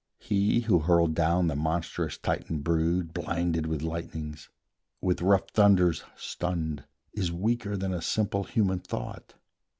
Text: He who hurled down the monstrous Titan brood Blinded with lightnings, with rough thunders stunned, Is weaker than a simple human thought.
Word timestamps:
He 0.17 0.61
who 0.61 0.79
hurled 0.79 1.13
down 1.13 1.45
the 1.45 1.55
monstrous 1.55 2.17
Titan 2.17 2.61
brood 2.61 3.13
Blinded 3.13 3.67
with 3.67 3.83
lightnings, 3.83 4.49
with 4.99 5.21
rough 5.21 5.51
thunders 5.51 6.03
stunned, 6.17 6.85
Is 7.13 7.31
weaker 7.31 7.77
than 7.77 7.93
a 7.93 8.01
simple 8.01 8.45
human 8.45 8.79
thought. 8.79 9.35